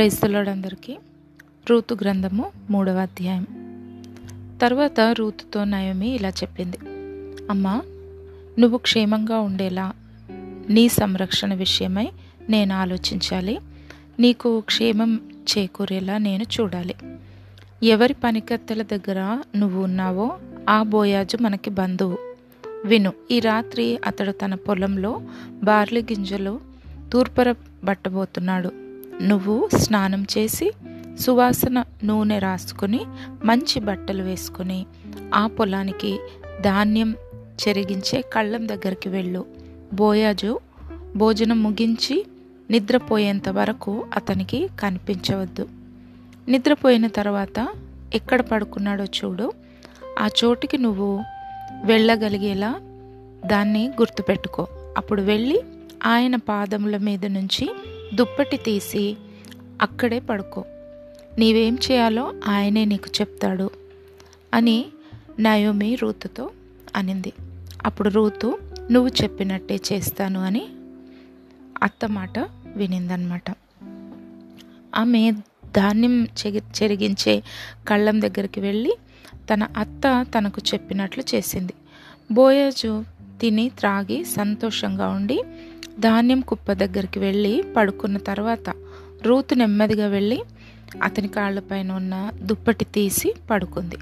[0.00, 0.98] క్రైస్తవులందరికీ
[1.70, 3.46] Ruth గ్రంథము మూడవ అధ్యాయం.
[4.62, 6.76] తర్వాత రూతుతో నయమి ఇలా చెప్పింది.
[7.50, 7.82] అమ్మా
[8.58, 9.92] నువ్వు క్షేమంగా ఉండేలా
[10.70, 12.08] నీ సంరక్షణ విషయమై
[12.50, 13.58] నేను ఆలోచించాలి.
[14.20, 16.94] నీకు క్షేమం చేకూరేలా నేను చూడాలి.
[17.82, 22.18] ఎవరి పనికత్తెల దగ్గర నువ్వు ఉన్నావో ఆ బోయాజు మనకి బంధువు.
[22.84, 25.22] విను ఈ రాత్రి అతడు తన పొలంలో
[25.62, 26.60] బార్లీ గింజలు
[27.12, 27.54] తూర్పర
[27.84, 28.89] బట్టబోతున్నాడు
[29.20, 30.72] నువ్వు స్నానం చేసి
[31.20, 33.00] సువాసన నూనె రాసుకుని
[33.44, 34.86] మంచి బట్టలు వేసుకుని
[35.34, 36.18] ఆ పొలానికి
[36.60, 37.14] ధాన్యం
[37.68, 39.44] చెరిగించే కళ్ళం దగ్గరికి వెళ్ళు.
[39.92, 40.58] బోయాజు
[41.16, 42.26] భోజనం ముగించి
[42.70, 45.68] నిద్రపోయేంత వరకు అతనికి కనిపించవద్దు.
[46.48, 47.68] నిద్రపోయిన తర్వాత
[48.14, 49.52] ఎక్కడ పడుకున్నాడో చూడు.
[50.18, 51.22] ఆ చోటుకి నువ్వు
[51.84, 52.74] వెళ్ళగలిగేలా
[53.46, 54.66] దాన్ని గుర్తుపెట్టుకో.
[54.96, 55.62] అప్పుడు వెళ్ళి
[56.06, 57.74] ఆయన పాదముల మీద నుంచి
[58.14, 59.16] దుప్పటి తీసి
[59.82, 60.64] అక్కడే పడుకో.
[61.38, 63.70] నీవేం చేయాలో ఆయనే నీకు చెప్తాడు
[64.54, 64.86] అని
[65.40, 66.50] నయోమి రూతుతో
[66.96, 67.32] అనింది.
[67.84, 68.58] అప్పుడు రూతు
[68.90, 70.68] నువ్వు చెప్పినట్టే చేస్తాను అని
[71.82, 72.38] అత్త మాట
[72.76, 73.50] వినిందనమాట.
[74.96, 75.30] ఆమె
[75.76, 77.42] ధాన్యం చె చెరిగించే
[77.88, 78.96] కళ్ళం దగ్గరికి వెళ్ళి
[79.34, 81.72] తన అత్త తనకు చెప్పినట్లు చేసింది.
[82.32, 83.04] బోయజు
[83.40, 85.42] తిని త్రాగి సంతోషంగా ఉండి
[85.98, 88.74] ధాన్యం కుప్ప దగ్గరికి వెళ్ళి పడుకున్న తర్వాత
[89.22, 90.42] రూతు నెమ్మదిగా వెళ్ళి
[91.02, 93.96] అతని కాళ్ళపైన ఉన్న దుప్పటి తీసి పడుకుంది.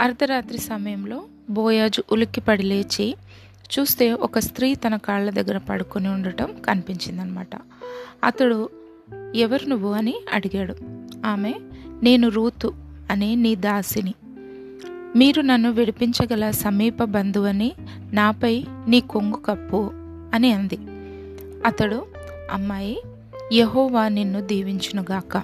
[0.00, 3.16] అర్ధరాత్రి సమయంలో బోయాజు ఉలిక్కిపడి లేచి
[3.78, 7.48] చూస్తే ఒక స్త్రీ తన కాళ్ళ దగ్గర పడుకొని ఉండటం కనిపించిందనమాట.
[8.24, 8.68] అతడు
[9.34, 9.92] ఎవరు నువ్వు?
[9.92, 10.74] అని అడిగాడు.
[11.26, 11.54] ఆమె
[12.02, 12.74] నేను రూతు
[13.10, 14.14] అనే నీ దాసిని.
[15.16, 17.72] మీరు నన్ను విడిపించగల సమీప బంధువని
[18.12, 19.90] నాపై నీ కొంగు కప్పు
[20.36, 20.78] అని అంది.
[21.66, 22.06] అతడు
[22.50, 23.02] అమ్మాయి
[23.52, 25.42] యహోవా నిన్ను దీవించునుగాక.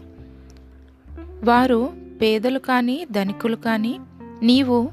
[1.44, 3.98] వారు పేదలు కానీ ధనికులు కానీ
[4.42, 4.90] నీవు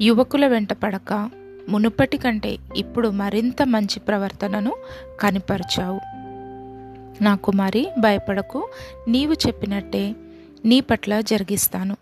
[0.00, 1.30] యువకుల వెంట పడక.
[1.68, 4.72] మునుపటి కంటే ఇప్పుడు మరింత మంచి ప్రవర్తనను
[5.20, 6.00] కనిపరిచావు.
[7.22, 8.68] నా కుమారి భయపడకు.
[9.08, 10.14] నీవు చెప్పినట్టే
[10.64, 11.96] నీ పట్ల జరిగిస్తాను.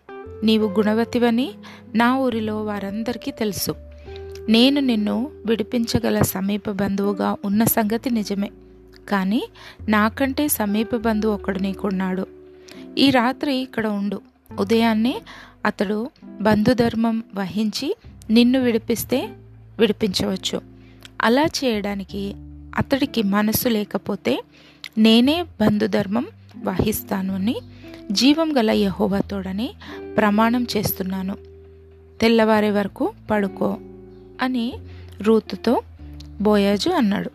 [0.45, 1.55] నీవు గుణవతివని
[1.95, 3.75] నా ఊరిలో వారందరికీ తెలుసు.
[4.49, 8.51] నేను నిన్ను విడిపించగల సమీప బంధువుగా ఉన్న సంగతి నిజమే.
[9.09, 9.49] కానీ
[9.89, 12.27] నాకంటే సమీప బంధువు ఒకడు నీకున్నాడు.
[12.99, 14.21] ఈ రాత్రి ఇక్కడ ఉండు.
[14.61, 15.23] ఉదయాన్నే
[15.67, 17.97] అతడు బంధుధర్మం వహించి
[18.31, 19.29] నిన్ను విడిపిస్తే
[19.79, 20.61] విడిపించవచ్చు.
[21.23, 22.35] అలా చేయడానికి
[22.77, 24.43] అతడికి మనసు లేకపోతే
[24.99, 26.27] నేనే బంధుధర్మం
[26.63, 27.57] వహిస్తాను అని
[28.13, 29.71] జీవం గల యహోవతోడని
[30.17, 31.37] ప్రమాణం చేస్తున్నాను.
[32.21, 33.79] తెల్లవారే వరకు పడుకో.
[34.43, 34.75] అని
[35.21, 35.83] రూతుతో
[36.41, 37.31] బోయాజు అన్నాడు.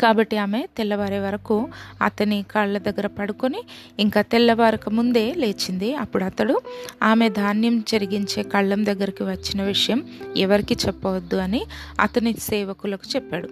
[0.00, 1.68] కాబట్టి ఆమె తెల్లవారే వరకు
[2.02, 3.62] అతని కాళ్ళ దగ్గర పడుకొని
[4.00, 5.94] ఇంకా తెల్లవారక ముందే లేచింది.
[5.94, 6.60] అప్పుడు అతడు
[7.02, 10.04] ఆమె ధాన్యం చెరిగించే కళ్ళం దగ్గరికి వచ్చిన విషయం
[10.36, 11.64] ఎవరికి చెప్పవద్దు అని
[12.00, 13.48] అతని సేవకులకు చెప్పాడు.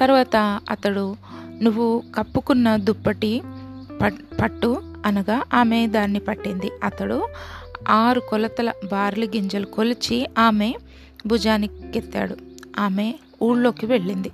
[0.00, 1.16] తర్వాత అతడు
[1.62, 3.42] నువ్వు కప్పుకున్న దుప్పటి
[4.42, 6.70] పట్టు అనగా ఆమె దాన్ని పట్టింది.
[6.84, 7.28] అతడు
[7.88, 10.74] ఆరు కొలతల బార్లి గింజలు కొలిచి ఆమె
[11.26, 12.36] భుజానికెత్తాడు.
[12.78, 14.30] ఆమె ఊళ్ళోకి వెళ్ళింది.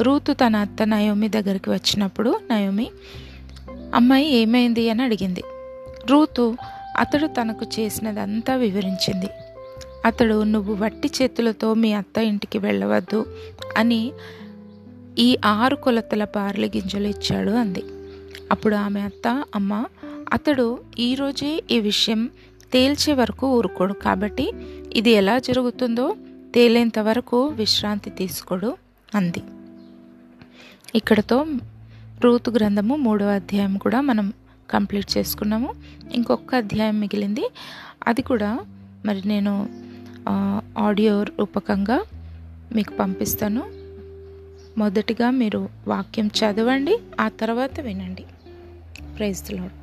[0.00, 2.90] రూతు తన అత్త నయోమి దగ్గరికి వచ్చినప్పుడు నయోమి
[3.94, 4.90] అమ్మాయి ఏమైంది?
[4.90, 5.42] అని అడిగింది.
[6.10, 6.56] రూతు
[6.98, 9.26] అతడు తనకు చేసినదంతా వివరించింది.
[10.04, 13.26] అతడు నువ్వు వట్టి చేతులతో మీ అత్త ఇంటికి వెళ్ళవద్దు
[13.76, 14.12] అని
[15.18, 17.82] ఈ ఆరు కొలతల పార్ల గింజలు ఇచ్చాడు అంది.
[18.50, 19.84] అప్పుడు ఆమె అత్త అమ్మ
[20.32, 22.30] అతడు ఈరోజే ఈ విషయం
[22.72, 23.92] తేల్చే వరకు ఊరుకోడు.
[23.92, 24.52] కాబట్టి
[24.92, 26.16] ఇది ఎలా జరుగుతుందో
[26.54, 28.76] తేలేంత వరకు విశ్రాంతి తీసుకోడు
[29.14, 29.42] అంది.
[30.94, 31.46] ఇక్కడతో
[32.20, 34.32] రూతు గ్రంథము మూడవ అధ్యాయం కూడా మనం
[34.70, 35.74] కంప్లీట్ చేసుకున్నాము.
[36.12, 37.50] ఇంకొక అధ్యాయం మిగిలింది.
[38.06, 38.58] అది కూడా
[39.04, 39.54] మరి నేను
[40.78, 41.98] ఆడియో రూపకంగా
[42.74, 43.62] మీకు పంపిస్తాను.
[44.78, 48.24] మొదటిగా మీరు వాక్యం చదవండి ఆ తర్వాత వినండి.
[49.16, 49.79] Praise lord